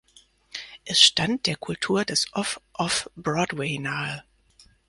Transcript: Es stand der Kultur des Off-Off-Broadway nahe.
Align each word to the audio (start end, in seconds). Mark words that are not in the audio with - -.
Es 0.83 0.99
stand 0.99 1.45
der 1.45 1.57
Kultur 1.57 2.03
des 2.05 2.25
Off-Off-Broadway 2.33 3.77
nahe. 3.77 4.23